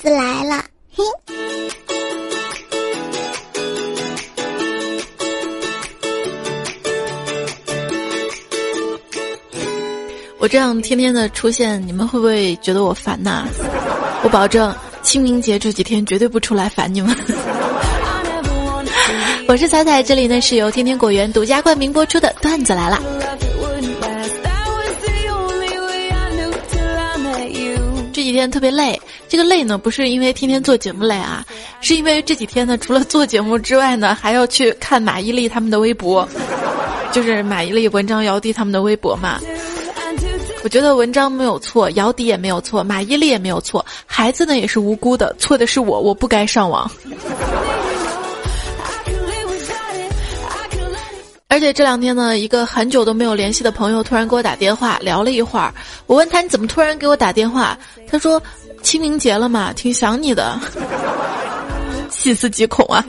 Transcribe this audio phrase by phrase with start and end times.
[0.00, 1.02] 子来了，嘿。
[10.38, 13.48] 我这样天天的出现，你们会不会觉得我烦呐？
[14.22, 14.72] 我保证
[15.02, 17.12] 清明节这几天绝对不出来烦你们。
[19.48, 23.02] 我是彩彩，这里呢是由天天果园独家冠名播出的段子来了。
[28.12, 31.44] 这几天特别累，这个累呢不是因为天天做节目累啊，
[31.80, 36.26] 是因为这几天呢除了做节目之外呢，还要去看马伊琍他们的微博，
[37.12, 39.38] 就是马伊琍、文章、姚笛他们的微博嘛。
[40.64, 46.90] 我觉得文章没有错，姚笛也没有错，马伊琍也没有错，孩子呢也是无辜的，错的是我，我不该上网。
[51.50, 55.72] 而且这两天呢，一个很久都没有联系的朋友突然给我打电话，聊了一会儿。
[56.06, 57.78] 我问他你怎么突然给我打电话？
[58.10, 58.42] 他说
[58.82, 60.58] 清明节了嘛，挺想你的，
[62.10, 63.04] 细思极恐啊。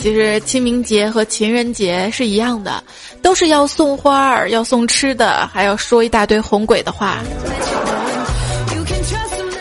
[0.00, 2.82] 其实清明节和情人节是一样的，
[3.22, 7.18] 都是要送花儿、要送吃的，还要说一大堆哄鬼的话。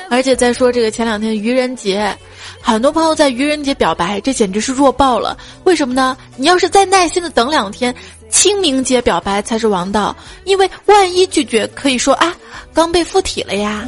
[0.10, 2.14] 而且再说这个前两天愚人节，
[2.62, 5.38] 很多朋友在愚人节表白，这简直是弱爆了。
[5.66, 6.16] 为什么呢？
[6.38, 7.94] 你要是再耐心的等两天，
[8.30, 12.34] 清明节表白才是王道，因为万一拒绝，可以说啊，
[12.74, 13.86] 刚被附体了呀。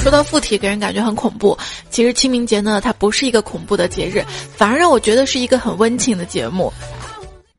[0.00, 1.58] 说到附体，给人感觉很恐怖。
[1.90, 4.24] 其实清明节呢，它不是一个恐怖的节日，
[4.56, 6.72] 反而让我觉得是一个很温情的节目。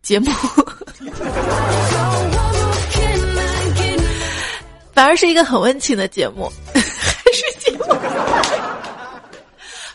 [0.02, 0.32] 节目，
[4.98, 6.82] 反而是一个很温情的节目， 还
[7.32, 7.86] 是节目。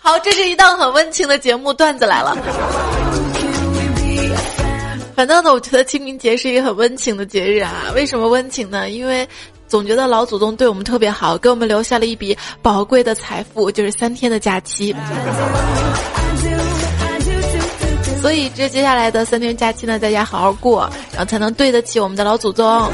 [0.01, 2.39] 好，这是一档很温情的节目，段子来了。
[5.17, 7.91] 反正呢，我觉得清明节是一个很温情的节日啊。
[7.97, 8.91] 为什么温情呢？
[8.91, 9.29] 因为。
[9.67, 14.95] 总觉得老祖宗对我们特别好，给我们留下了一笔宝贵的财富，就是三天的假期。
[18.21, 22.93] 所以这接下来的三天假期呢，在家好好过，然后才能对得起我们的老祖宗。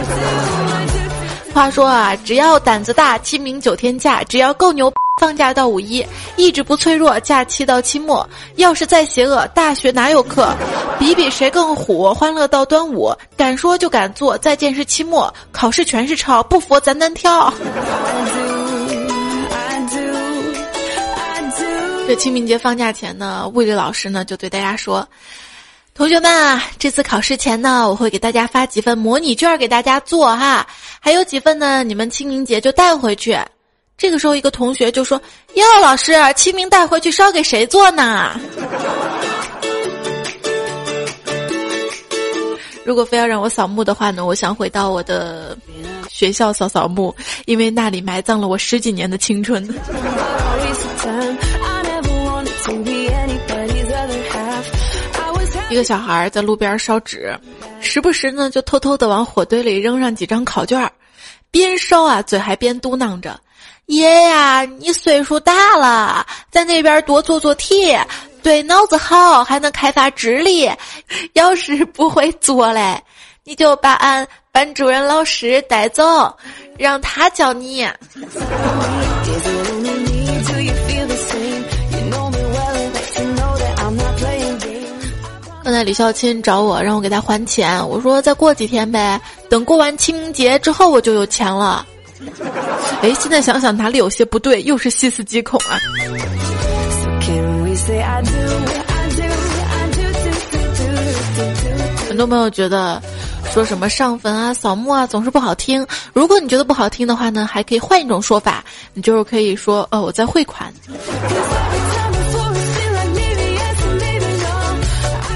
[1.52, 6.04] 话说啊，只要胆子大，清明九天假；只要够牛，放假到五一；
[6.36, 8.28] 意志不脆弱，假期到期末。
[8.56, 10.54] 要是再邪恶，大学哪有课？
[10.98, 13.12] 比比谁更虎，欢乐到端午。
[13.36, 17.52] 敢说就敢做，再见是期末，考试全是抄，不服咱单挑。
[22.06, 25.06] 这清明节放假前呢，物理老师呢就对大家说。
[25.98, 30.64] 同学们啊，这次考试前呢，我会给大家发几份模拟卷给大家做哈，
[31.00, 33.36] 还有几份呢，你们清明节就带回去。
[33.96, 35.20] 这个时候，一个同学就说
[35.54, 38.30] ：“哟，老师，清明带回去烧给谁做呢？”
[42.84, 45.58] 如果非要让我扫墓的话呢，我想回到我的
[46.08, 47.12] 学校扫扫墓，
[47.46, 49.68] 因为那里埋葬了我十几年的青春。
[55.70, 57.38] 一个小孩在路边烧纸，
[57.80, 60.90] 时不时呢就偷偷的往火堆里扔上几张考卷，
[61.50, 63.38] 边烧啊嘴还边嘟囔着
[63.86, 67.94] ：“爷呀，你岁数大了，在那边多做做题，
[68.42, 70.70] 对脑子好，还能开发智力。
[71.34, 72.98] 要是不会做嘞，
[73.44, 76.34] 你就把俺班主任老师带走，
[76.78, 77.86] 让他教你。
[85.82, 87.86] ”李孝钦找我，让我给他还钱。
[87.88, 91.86] 我说再过几天呗，等过完清明节之后我就有钱了。
[93.00, 95.78] 哎，现在想想哪里有些不对，又是细思极恐啊！
[102.08, 103.00] 很多朋友觉得
[103.52, 105.86] 说什么上坟啊、扫墓啊总是不好听。
[106.12, 108.64] 如果你觉得不好听的话呢，还可以换一种说法，
[108.94, 110.72] 你就是可以说哦，我在汇款。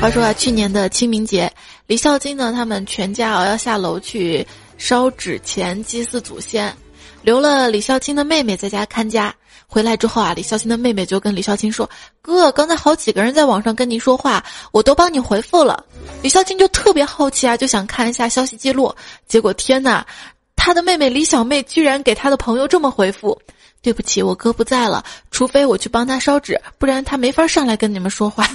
[0.03, 1.49] 话说啊，去年的清明节，
[1.87, 4.45] 李孝金呢，他们全家啊要下楼去
[4.77, 6.75] 烧纸钱祭祀祖先，
[7.23, 9.33] 留了李孝金的妹妹在家看家。
[9.69, 11.89] 回来之后啊，李孝金的妹妹就跟李孝金说
[12.21, 14.43] ：“哥，刚才好几个人在网上跟你说话，
[14.73, 15.85] 我都帮你回复了。”
[16.21, 18.93] 李孝金就特别好奇啊，就想看一下消息记录。
[19.29, 20.05] 结果天哪，
[20.57, 23.41] 他的妹妹李小妹居然给他的朋友这么回复
[23.81, 28.51] ：“对不起，我哥不在了，除非我去帮他烧纸，不然他没法上来跟你们说话。”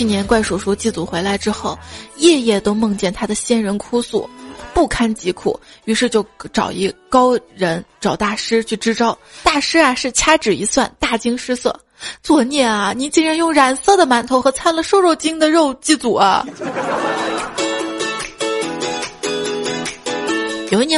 [0.00, 1.78] 去年怪叔叔祭祖回来之后，
[2.16, 4.26] 夜夜都梦见他的仙人哭诉
[4.72, 6.24] ：“不堪疾苦，于是就
[6.54, 9.14] 找一高人，找大师去支招。
[9.42, 11.78] 大师啊是掐指一算，大惊失色，
[12.22, 12.94] 作孽啊！
[12.96, 16.46] 你竟然用染色的馒头和掺了瘦肉精的肉祭祖啊！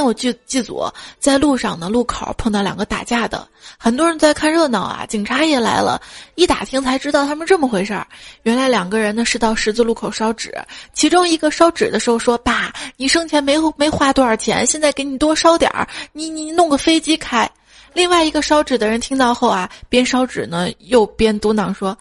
[0.04, 0.84] 我祭祭祖，
[1.18, 3.46] 在路上呢，路口碰到两个打架的，
[3.78, 6.00] 很多人在看热闹啊，警察也来了，
[6.34, 8.06] 一打听才知道他们这么回事儿。
[8.42, 10.52] 原来两个人呢是到十字路口烧纸，
[10.92, 17.48] 其中一个烧纸的时候说：“爸，你生前没没花多少钱，现在给你多烧点儿，你你弄个飞机开。”
[17.94, 21.96] 另外一个烧纸的人听到后啊，边烧纸呢又边嘟囔说：“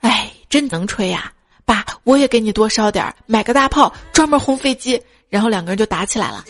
[0.00, 1.32] 哎，真能吹呀，
[1.64, 5.00] 爸，我也给你多烧点儿，买个大炮专门轰飞机。”
[5.32, 6.44] 然后两个人就打起来了。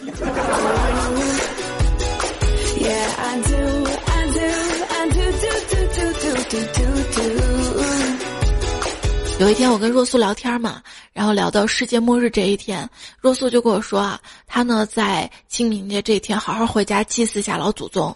[9.38, 10.82] 有一天我跟若素聊天嘛，
[11.12, 12.90] 然后聊到世界末日这一天，
[13.20, 18.12] 若素就跟我说啊，他呢在清明节这一天好好回家祭祀下老祖宗。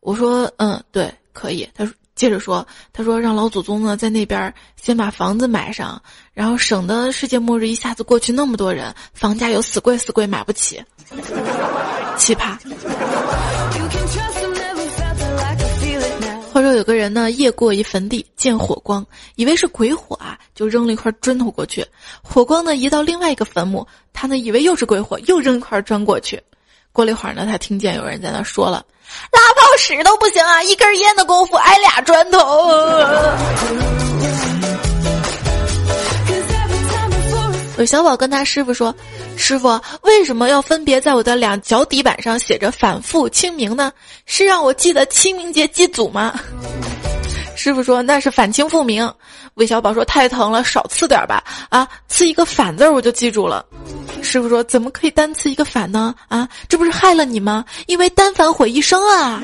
[0.00, 1.66] 我说嗯，对，可以。
[1.74, 1.94] 他说。
[2.22, 6.00] 接着说，他说让老祖宗呢在那边先把房子买上，
[6.32, 10.80] 然后省得世界末日一下子过去那么多人，房价又死贵死贵买不起，
[12.16, 12.56] 奇葩。
[16.52, 19.04] 话说有个人呢夜过一坟地，见火光，
[19.34, 21.84] 以为是鬼火啊，就扔了一块砖头过去，
[22.22, 26.40] 火光呢移到另外一个坟墓，他呢以为又是鬼火，又扔一块砖过去。
[26.92, 28.84] 过了一会儿呢，他听见有人在那说了
[29.32, 32.38] ：“拉泡屎都不行啊，一根烟的功夫挨俩砖头。”
[37.78, 38.94] 有小宝跟他师傅说
[39.36, 43.90] ：“师傅，为什么要分别在我的两脚底板上写着‘反复清明’呢？
[44.26, 46.38] 是让我记得清明节祭祖吗？”
[47.56, 49.10] 师傅说：“那是反清复明。”
[49.54, 53.64] 韦小宝说：“太疼了，少刺点吧。”啊，刺一个“反”字我就记住了。
[54.22, 56.14] 师傅说：“怎么可以单刺一个反呢？
[56.28, 57.64] 啊，这不是害了你吗？
[57.86, 59.42] 因为单反毁一生啊！”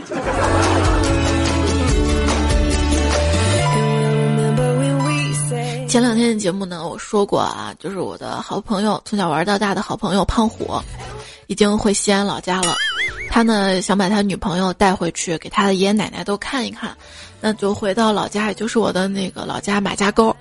[5.88, 10.78] 前两天的节目呢，我说过啊，就是我的好朋友，从小玩到大的好朋友胖虎，
[11.46, 12.76] 已经回西安老家了。
[13.30, 16.94] 他呢想把他女朋友带回去，给他的爷爷奶奶都看一看。
[17.40, 20.34] 那就回到老家，也就是我的那个老家马家沟。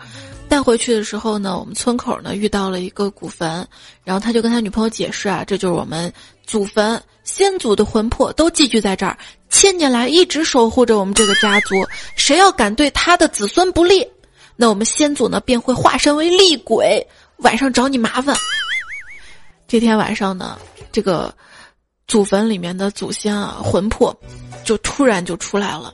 [0.47, 3.67] 带回去的时候呢，我们村口呢遇到了一个古坟，
[4.03, 6.11] 然后他就跟他女朋友解释啊，这就是我们
[6.45, 9.17] 祖坟，先祖的魂魄都寄居在这儿，
[9.49, 11.75] 千年来一直守护着我们这个家族。
[12.15, 14.07] 谁要敢对他的子孙不利，
[14.55, 17.05] 那我们先祖呢便会化身为厉鬼，
[17.37, 18.35] 晚上找你麻烦。
[19.67, 20.57] 这天晚上呢，
[20.93, 21.33] 这个
[22.07, 24.17] 祖坟里面的祖先啊魂魄，
[24.63, 25.93] 就突然就出来了，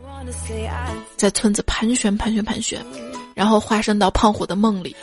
[1.18, 2.80] 在村子盘旋盘旋盘旋。
[3.34, 4.96] 然后化身到胖虎的梦里，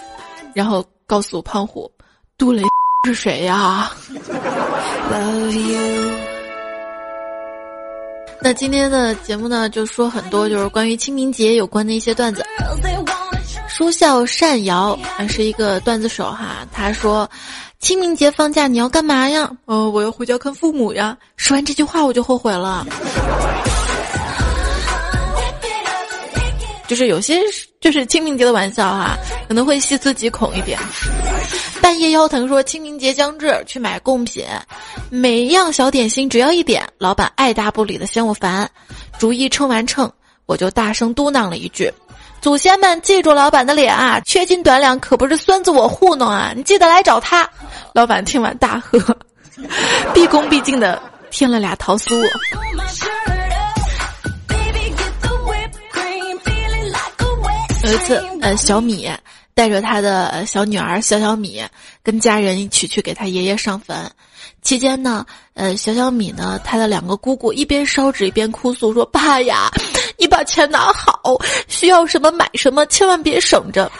[0.54, 1.90] 然后告诉胖虎，
[2.38, 2.62] 杜雷
[3.06, 3.90] 是谁呀？
[8.42, 12.42] 那今天的节目呢，就说很多就是关于清明节有关的一些段子。
[13.68, 14.98] 书笑善瑶
[15.28, 17.28] 是一个段子手哈，他说，
[17.78, 19.50] 清明节放假你要干嘛呀？
[19.64, 21.16] 哦，我要回家看父母呀。
[21.36, 22.86] 说完这句话我就后悔了。
[26.90, 27.40] 就是有些
[27.80, 29.16] 就是清明节的玩笑哈，
[29.46, 30.76] 可能会细思极恐一点。
[31.80, 34.44] 半夜腰疼说清明节将至，去买贡品，
[35.08, 38.68] 每样小点心只要一点，老板爱答不理的嫌我烦。
[39.20, 40.10] 逐一称完秤，
[40.46, 41.88] 我就大声嘟囔了一句
[42.42, 47.48] ：“祖先们记住老板的脸啊，缺斤短两可不是孙子我糊弄啊，你记得来找他。”
[47.94, 48.98] 老板听完大喝，
[50.12, 51.00] 毕恭毕敬的
[51.30, 52.20] 添了俩桃酥。
[57.90, 59.10] 有一次，呃，小米
[59.52, 61.60] 带着他的小女儿小小米
[62.04, 64.08] 跟家人一起去给他爷爷上坟。
[64.62, 69.68] 期间呢，呃，小小米呢，他的两个姑姑一边烧纸一边哭诉说：“爸呀，
[70.16, 73.90] 你把钱拿好，需要什么买什么，千万别省着。”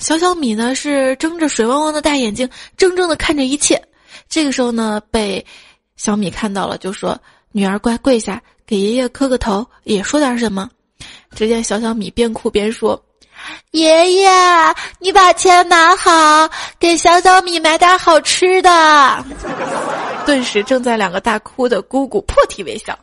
[0.00, 3.80] 小小米呢是睁着水汪汪的大眼睛，怔怔的看着一切。
[4.28, 5.44] 这个时候呢，被
[5.94, 7.16] 小米看到了，就说
[7.52, 10.68] ：“女儿乖，跪下，给爷爷磕个头，也说点什么。”
[11.36, 13.00] 只见小小米边哭边说
[13.72, 14.30] ：“爷爷，
[14.98, 19.24] 你把钱拿好，给小小米买点好吃的。
[20.26, 22.96] ”顿时正在两个大哭的姑姑破涕为笑。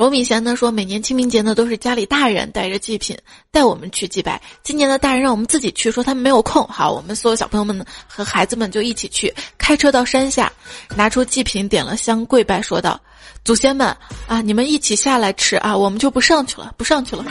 [0.00, 3.14] 罗米贤呢说：“每年清明节呢，都是家里大人带着祭品
[3.50, 4.40] 带我们去祭拜。
[4.62, 6.66] 今年的大人让我们自己去，说他们没有空。
[6.68, 10.50] 好，我们所有小朋友们和孩子们就一起去，开车到山下，
[10.96, 12.98] 拿出祭品，点了香，跪拜，说道。”
[13.44, 13.94] 祖先们
[14.26, 17.22] 啊，你们一起下来吃啊，我们就不上去了，不上去了。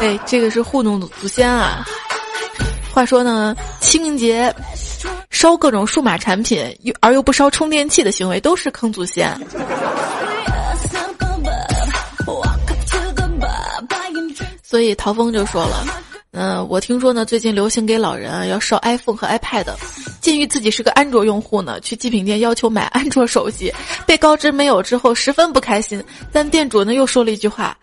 [0.00, 1.86] 哎，这个是糊弄祖先啊。
[2.92, 4.52] 话说呢，清明节
[5.30, 9.40] 烧各种数码产品又而又不烧充电器的行为，都是坑祖先。
[14.76, 15.86] 所以陶峰就说了，
[16.32, 19.64] 嗯，我听说呢，最近流行给老人啊要烧 iPhone 和 iPad，
[20.20, 23.72] 鉴于自己是个安卓用户呢，去祭品店要求买 安卓手机，
[24.04, 27.74] 被告知没有之后十分不开心，但店主呢又说了一句话。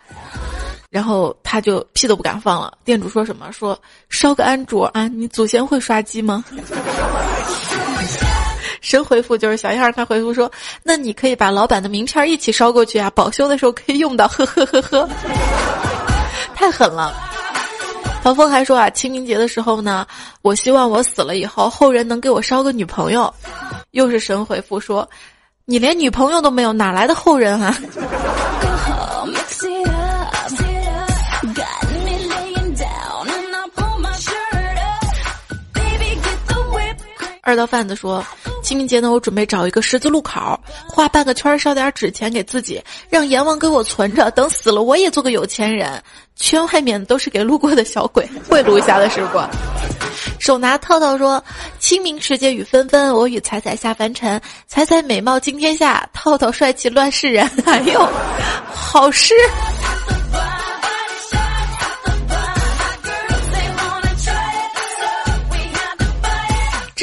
[0.92, 2.72] 然后他就屁都不敢放了。
[2.86, 3.52] 店主说什么？
[3.52, 3.76] 说
[4.10, 5.08] 烧个安卓啊？
[5.08, 6.46] 你祖先会刷机吗？
[8.82, 10.52] 神回复就是小样儿，他回复说
[10.84, 15.10] ：“那你可以把老板的名片一起烧过去啊，保修的时候可以用到。”呵呵呵呵，
[16.63, 17.13] 太狠了。
[18.24, 20.08] 唐风还说啊，清明节的时候呢，
[20.41, 23.34] 我希望我死了以后后人能给我烧个女朋友。
[23.91, 25.05] 又是神回复说
[25.67, 27.77] ：“你连女朋友都没有，哪来的后人啊？”
[37.43, 38.25] 二道贩子说
[38.63, 46.01] ：“清明节呢，我准备找一个十字路口，画半个圈，烧点纸钱给自己，让阎王给我存着，等死了我也做个有钱人。
[46.36, 49.39] 圈外面都是给路过的小鬼贿赂一下的，是不？”
[50.39, 51.43] 手拿套套说
[51.79, 54.41] ：“清明时节雨纷纷，我与彩彩下凡尘。
[54.67, 57.50] 彩彩美貌惊天下，套套帅气乱世人。
[57.65, 58.10] ”哎呦，
[58.74, 59.36] 好诗。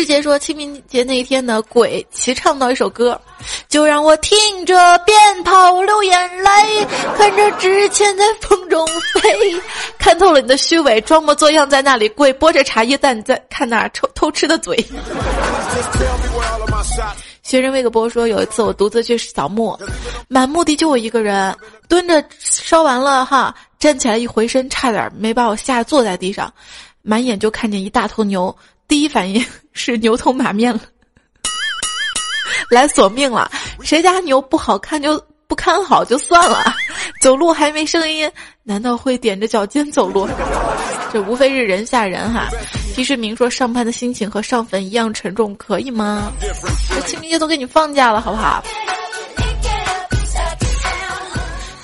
[0.01, 3.21] 志杰说：“清明节那一天呢，鬼齐唱到一首歌，
[3.69, 5.15] 就让我听着鞭
[5.45, 6.87] 炮流眼泪，
[7.19, 8.87] 看着纸钱在风中
[9.21, 9.61] 飞，
[9.99, 14.75] 看透了你的虚伪，装模作样在那里跪，剥着茶叶蛋在看那偷偷吃的嘴。
[17.45, 19.79] ”学人魏个波说：“有一次我独自去扫墓，
[20.29, 21.55] 满墓地就我一个人，
[21.89, 26.51] 蹲着烧完了哈，站起来一回身，差点没把我吓坐在地上，
[27.03, 28.57] 满眼就看见一大头牛。”
[28.89, 30.81] 第一反应是牛头马面了，
[32.71, 33.51] 来索命了。
[33.83, 36.63] 谁家牛不好看就不看好就算了，
[37.23, 38.31] 走路还没声音，
[38.63, 40.29] 难道会踮着脚尖走路？
[41.13, 42.49] 这无非是人吓人哈。
[42.95, 46.33] 提示明说上班的心情和上坟一样沉重，可以吗？
[46.89, 48.63] 这清明节都给你放假了，好不好？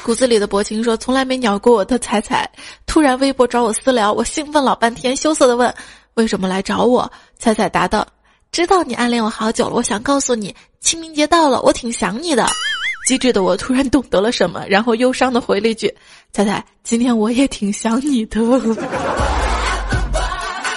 [0.04, 2.48] 骨子里的薄情说从来没鸟过我的彩彩，
[2.86, 5.74] 突然微博找我私聊，我兴奋老半天，羞涩的问。
[6.16, 7.12] 为什么来找我？
[7.38, 8.06] 彩彩答道
[8.50, 12.46] ：“知道你暗恋我好久了，我想告诉你，清明节到了，我挺想你的。
[13.06, 15.94] ”机智的我突然懂得了什么，然后忧伤的回了一句
[16.32, 18.40] ：“彩彩，今天我也挺想你的。”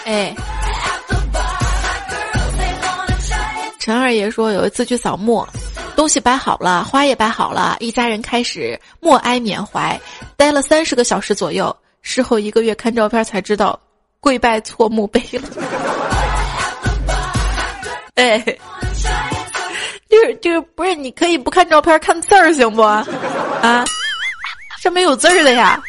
[0.04, 0.36] 哎，
[3.80, 5.48] 陈二爷说有一次去扫墓，
[5.96, 9.98] 东西摆好了，花也摆好了，一家人开始默哀缅怀，
[10.36, 11.74] 待了三十个小时左右。
[12.02, 13.80] 事后一个月看照片才知道。
[14.20, 15.50] 跪拜错墓碑了，
[18.16, 18.40] 哎，
[20.10, 20.94] 就是就是不是？
[20.96, 22.82] 你可以不看照片看字儿行不？
[22.82, 23.06] 啊，
[24.82, 25.82] 上面有字儿的呀。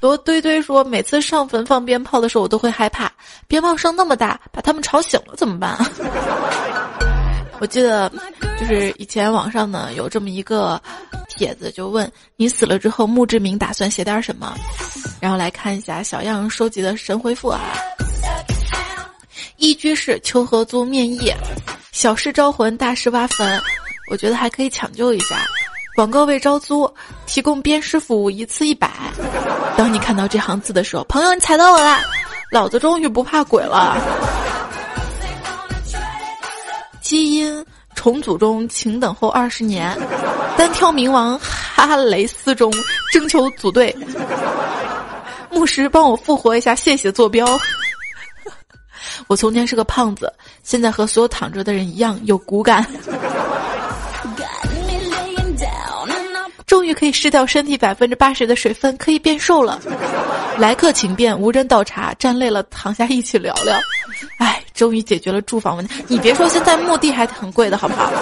[0.00, 3.10] 罗堆堆说，每次上坟放鞭炮的时候，我都会害怕，
[3.48, 5.76] 鞭炮声那么大，把他们吵醒了怎么办？
[7.60, 8.10] 我记得，
[8.58, 10.80] 就是以前网上呢有这么一个
[11.28, 14.54] 帖子，就问你死了之后墓志铭打算写点什么，
[15.20, 17.60] 然后来看一下小样收集的神回复啊。
[19.56, 21.32] 一居室求合租面议，
[21.92, 23.60] 小事招魂，大事挖坟，
[24.10, 25.46] 我觉得还可以抢救一下。
[25.96, 26.92] 广告位招租，
[27.24, 28.90] 提供鞭尸服务，一次一百。
[29.76, 32.00] 当你看到这行字的时候，朋友你踩到我了，
[32.50, 33.96] 老子终于不怕鬼了。
[37.14, 39.96] 基因重组中，请等候二十年。
[40.58, 42.74] 单挑冥王哈雷斯中，
[43.12, 43.96] 征求组队。
[45.48, 47.46] 牧师帮我复活一下，谢谢坐标。
[49.28, 50.32] 我从前是个胖子，
[50.64, 52.84] 现在和所有躺着的人一样有骨感。
[56.66, 59.80] 终于可以失掉身体百分之八十的水分，可以变瘦了。
[60.58, 63.78] 来客请便，无人倒茶，站累了躺下一起聊聊。
[64.38, 64.63] 哎。
[64.74, 66.04] 终于解决了住房问题。
[66.08, 68.12] 你别说，现在墓地还很贵的，好不好？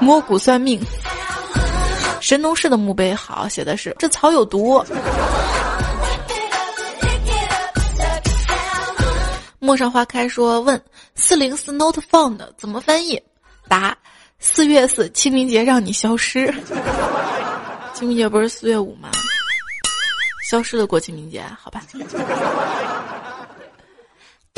[0.00, 0.80] 摸骨算命。
[2.20, 4.82] 神农氏的墓碑好，写的是这草有毒。
[9.58, 10.82] 陌上花开说问
[11.14, 13.22] 四零四 not found 怎么翻译？
[13.68, 13.96] 答
[14.40, 16.52] 四月四清明节让你消失。
[17.94, 19.08] 清明节不是四月五吗？
[20.48, 21.82] 消失的过清明节，好吧。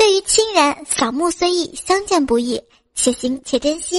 [0.05, 2.61] 对于亲人扫墓虽易相见不易
[2.93, 3.95] 且行且珍惜。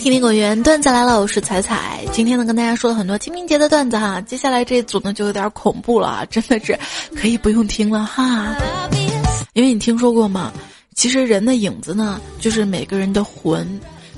[0.00, 2.04] 听听果园段子来了我是彩彩。
[2.10, 6.76] 今天呢跟大家说了很多清明节的段子哈接下来这一组呢就有点恐怖了真的是
[7.14, 8.56] 可以不用听了哈。
[9.54, 10.50] 因为你听说过吗？
[10.94, 13.68] 其实人的影子呢，就是每个人的魂。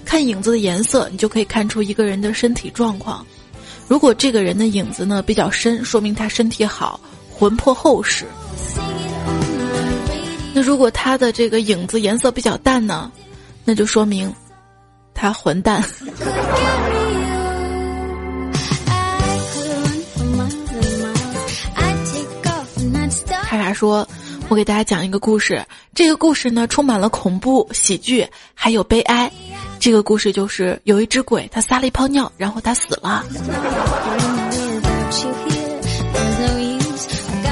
[0.04, 3.26] 看影子的颜色，你就可以看出一个人的身体状况。
[3.88, 8.26] 如果这个人的影子呢比较深，说明他身体好，魂魄厚实。
[10.52, 13.10] 那如果他的这个影子颜色比较淡呢，
[13.64, 14.32] 那就说明
[15.14, 15.82] 他混蛋。
[23.44, 24.06] 卡卡说
[24.48, 29.30] ：“我给大家讲一个故事，这个故事呢充满了恐怖、喜剧，还有悲哀。”
[29.80, 33.24] 这个故事就是有一只鬼，它撒了一泡尿，然后它死了。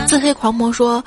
[0.06, 1.02] 自黑狂魔说，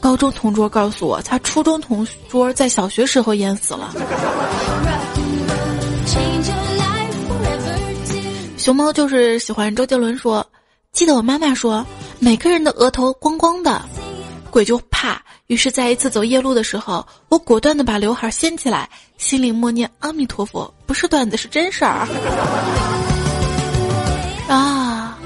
[0.00, 3.94] 高中同桌告诉我，他初中同桌在小学时候淹死了。
[8.58, 10.44] 熊猫就是喜欢周杰伦说，
[10.92, 11.86] 记得我妈妈说，
[12.18, 13.80] 每个人的额头光光的。
[14.50, 22.06] 鬼就怕，于是，在一次走夜路的时候，我果断的把刘海掀起来，心里默念阿弥陀佛，不是段子，是真事儿。
[24.52, 25.16] 啊！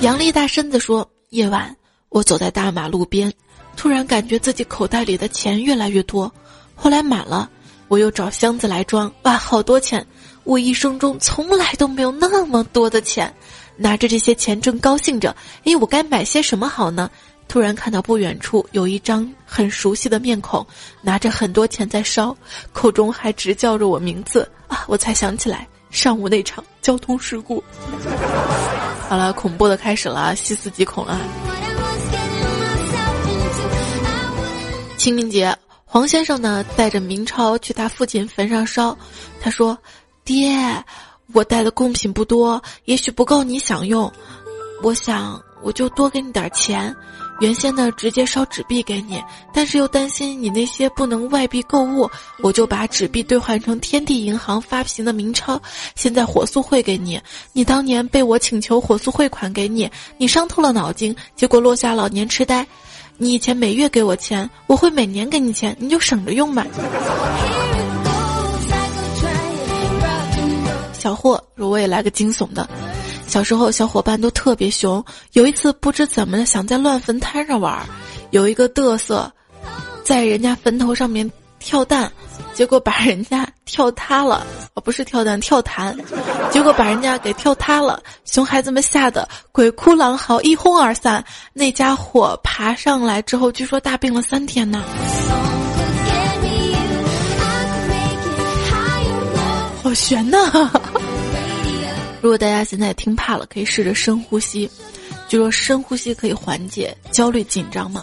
[0.00, 1.74] 杨丽大身子说，夜晚
[2.10, 3.32] 我走在大马路边，
[3.76, 6.32] 突然感觉自己口袋里的钱越来越多，
[6.74, 7.50] 后来满了，
[7.88, 10.06] 我又找箱子来装，哇，好多钱！
[10.44, 13.34] 我一生中从来都没有那么多的钱，
[13.76, 17.10] 拿着这些钱正高兴着，哎，我该买些什么好呢？
[17.48, 20.66] 突然看到不远处有一张很熟悉的面孔，
[21.00, 22.36] 拿着很多钱在烧，
[22.72, 24.84] 口中还直叫着我名字啊！
[24.88, 27.62] 我才想起来上午那场交通事故。
[29.08, 31.20] 好了，恐怖的开始了，细思极恐啊。
[34.96, 38.98] 清明节，黄先生呢带着明钞去他父亲坟上烧，
[39.40, 39.78] 他说
[40.24, 40.58] ：“爹，
[41.32, 44.12] 我带的贡品不多，也许不够你享用，
[44.82, 46.94] 我想我就多给你点钱。”
[47.40, 49.22] 原先呢，直接烧纸币给你，
[49.52, 52.08] 但是又担心你那些不能外币购物，
[52.42, 55.60] 我就把纸币兑换成天地银行发行的明钞，
[55.94, 57.20] 现在火速汇给你。
[57.52, 62.66] 你当年被我请求火速汇款给你，你伤透了脑筋，结果落下老年痴呆。
[63.18, 66.66] 你以前每月给我钱，我会每年给你钱，你就省着用吧。
[70.92, 72.68] 小霍，我也来个惊悚的。
[73.26, 75.04] 小时候，小伙伴都特别熊。
[75.32, 77.84] 有一次，不知怎么的，想在乱坟滩上玩，
[78.30, 79.30] 有一个嘚瑟，
[80.04, 82.10] 在人家坟头上面跳蛋，
[82.54, 84.46] 结果把人家跳塌了。
[84.74, 85.96] 哦，不是跳蛋，跳弹，
[86.50, 88.00] 结果把人家给跳塌了。
[88.24, 91.24] 熊孩子们吓得鬼哭狼嚎，一哄而散。
[91.52, 94.84] 那家伙爬上来之后，据说大病了三天呢。
[99.82, 100.70] 好悬呐！
[102.26, 104.68] 如果大家现在听怕了，可以试着深呼吸。
[105.28, 108.02] 据说深呼吸可以缓解焦虑紧张嘛。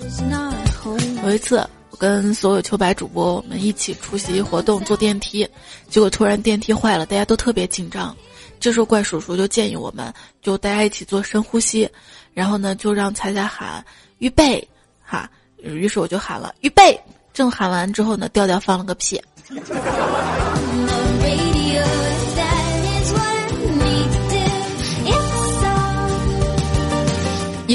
[1.25, 1.57] 有一次，
[1.89, 5.45] 我跟所有秋白主播我们一起出席活动，坐电梯，
[5.89, 8.15] 结果突然电梯坏了，大家都特别紧张。
[8.61, 11.89] 这时候怪叔叔就建议我们，就大家一起做深呼吸，
[12.33, 13.83] 然后呢就让彩彩喊
[14.19, 14.65] 预备，
[15.03, 16.97] 哈，于是我就喊了预备。
[17.33, 19.21] 正喊完之后呢，调调放了个屁。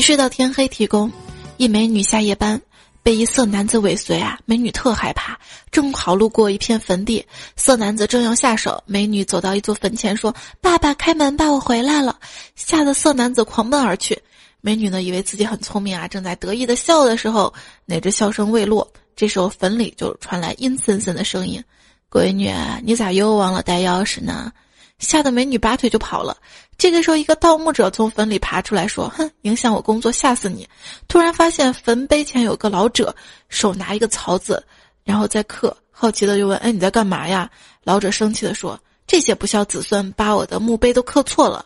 [0.09, 1.13] 睡到天黑，提供
[1.59, 2.59] 一美女下夜班，
[3.03, 4.39] 被一色男子尾随啊！
[4.47, 5.39] 美女特害怕，
[5.71, 7.23] 正好路过一片坟地，
[7.57, 12.19] 色男子正要下手，美女走到一座坟前说：“爸爸开门吧，我回来了。”
[12.57, 14.19] 吓得色男子狂奔而去。
[14.63, 17.53] 美女呢，以为自己很聪明啊，正在得意的笑的时候，
[17.85, 21.63] 哪知笑声未落，这时候坟里就传来阴森森的声音
[22.11, 22.51] ：“闺女，
[22.83, 24.51] 你咋又忘了带钥匙呢？”
[24.99, 26.37] 吓得美女拔腿就跑了。
[26.77, 30.69] 这个时候，一个盗墓者从坟里爬出来，说：“哼，影响我工作，吓死你！”
[31.09, 33.15] 突然发现坟碑前有个老者，
[33.49, 34.63] 手拿一个槽子，
[35.05, 35.77] 然后在刻。
[35.91, 37.51] 好奇的就问：“哎，你在干嘛呀？”
[37.83, 41.65] 老者生气的说：“这些不孝子孙把我的墓碑都刻错了，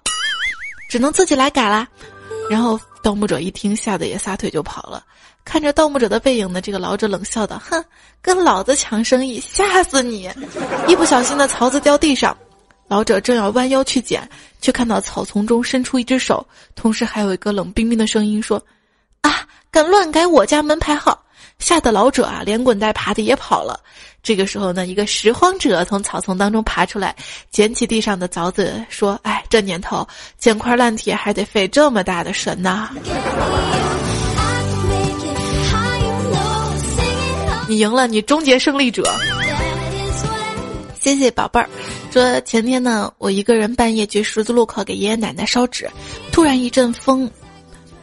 [0.88, 1.87] 只能自己来改啦。”
[2.49, 5.05] 然后盗墓者一听，吓得也撒腿就跑了。
[5.45, 7.85] 看着盗墓者的背影呢，这个老者冷笑道：“哼，
[8.23, 10.31] 跟老子抢生意，吓死你！”
[10.88, 12.35] 一不小心的槽子掉地上。
[12.88, 14.29] 老者正要弯腰去捡，
[14.61, 18.62] 却看到草丛中伸出一只手，同时还有一个冷冰冰的声音说
[19.23, 21.25] ：“啊，敢乱改我家门牌号，
[21.59, 23.81] 吓得老者啊连滚带爬的也跑了。
[24.23, 27.16] 这个时候呢，一个拾荒者从草丛当中爬出来，
[27.51, 32.90] 捡起地上的凿子，说：“哎，这年头捡块烂铁还得费这么大的神呐！”
[37.68, 39.03] 你赢了，你终结胜利者。
[41.03, 41.69] 谢谢宝贝儿。
[42.12, 45.91] 说前天呢，我一个人半夜去十字路口给爷爷奶奶烧纸，
[46.31, 47.29] 突然一阵风，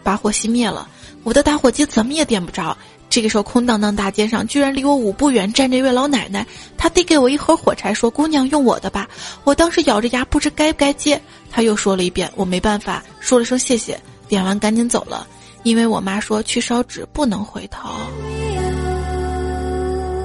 [0.04, 0.86] 把火熄灭了。
[1.24, 2.78] 我的打火机怎么也点不着。
[3.10, 6.46] 这个时候，空荡荡大街上居然离我五步远站着一位老奶奶，
[6.78, 9.08] 她递给我一盒火柴，说：“姑娘，用我的吧。”
[9.46, 11.20] 我当时咬着牙，不知该不该接。
[11.50, 15.26] 她又说了一遍，我没办法，说了声谢谢，点完赶紧走了，
[15.64, 17.90] 因为我妈说去烧纸不能回头。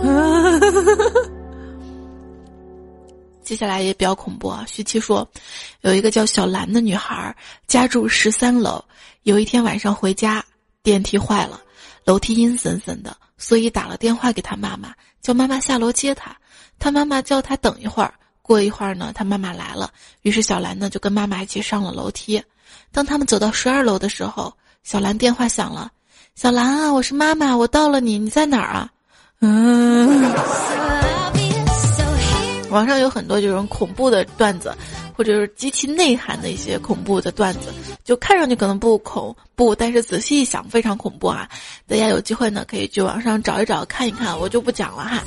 [3.45, 4.65] 接下来也比较恐怖啊！
[4.67, 5.29] 徐七说，
[5.83, 8.83] 有一个叫小兰的女孩，家住十三楼。
[9.23, 10.45] 有一天晚上回家，
[10.83, 11.61] 电梯坏了，
[12.05, 16.35] 楼梯阴森森的，所以打了电话给她妈妈，叫妈妈下楼接她。
[16.79, 18.13] 她妈妈叫她等一会儿。
[18.43, 19.91] 过一会儿呢，她妈妈来了，
[20.23, 22.43] 于是小兰呢就跟妈妈一起上了楼梯。
[22.91, 24.53] 当他们走到十二楼的时候，
[24.83, 25.91] 小兰电话响了
[26.37, 28.91] ：“小兰啊，我是妈妈，我到了你，你在哪儿啊？”
[29.41, 31.14] 嗯。
[32.75, 34.75] 网上有很多这种恐怖的段子，
[35.17, 41.49] 或者是极其内涵的一些恐怖的段子，就看上去可能不恐怖，但是仔细一想非常恐怖啊！
[41.87, 45.23] 大家有机会呢可以去网上找一找看一看，我就不讲了哈。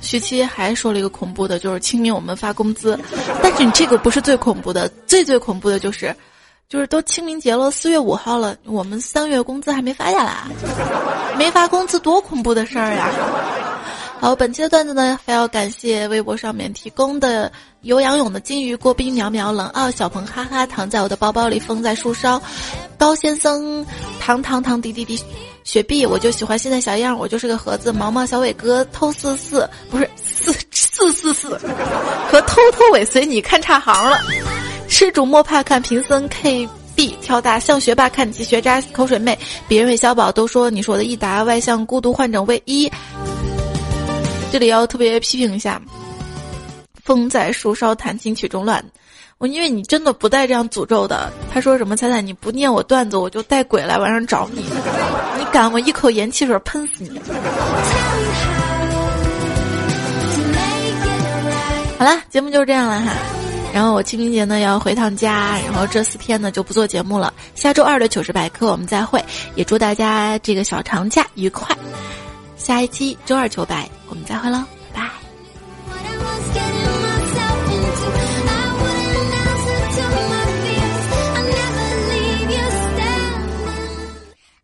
[0.00, 2.98] 徐七还说了一个恐怖的，就是清明我们发工资，
[3.40, 6.12] 但是你这个不是最恐怖的，最最恐怖的就是。
[6.70, 10.44] 就是都清明节了，四月五号了，我们三月工资还没发下来，
[11.36, 13.10] 没发工资多恐怖的事儿呀！
[14.20, 22.40] 好，本期的段子呢，还要感谢微博上面提供的有仰泳的金鱼、郭冰苗苗、冷傲小鹏、哈哈躺在我的包包里、风在树梢、
[22.96, 23.84] 高先生、
[24.20, 25.20] 糖糖糖滴滴滴、
[25.64, 31.48] 雪碧，我就喜欢现在小样，我就是个盒子、毛毛小伟哥、偷四四不是四四四四
[32.30, 34.20] 和偷偷尾随你看差行了。
[35.00, 39.38] 施主莫怕看贫僧 KB 跳大，象学霸看齐学渣口水妹。
[39.66, 42.86] 别人韦小宝都说你是我的益达，外向孤独患者唯一。
[44.52, 45.80] 这里要特别批评一下，
[47.02, 48.84] 风在树梢弹琴曲中乱。
[49.38, 51.32] 我因为你真的不带这样诅咒的。
[51.50, 54.60] 他说什么彩彩你不念我段子，我就带鬼来晚上找你。
[55.38, 57.18] 你敢，我一口盐汽水喷死你。
[61.98, 63.12] 好了，节目就是这样了哈。
[63.72, 67.32] 然后我清明节呢要回趟家，然后这四天呢就不做节目了。
[67.54, 71.76] 下周二的糗事百科我们再会，也祝大家这个小长假愉快。
[72.56, 75.10] 下一期周二糗百我们再会喽，拜拜。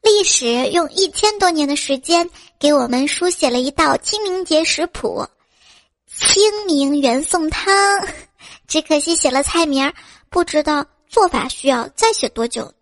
[0.03, 5.27] 历史用一千多年的时间给我们书写了一道清明节食谱——
[6.16, 7.75] 清明元宋汤。
[8.66, 9.92] 只可惜写了菜名儿，
[10.29, 12.72] 不知道做法需要再写多久。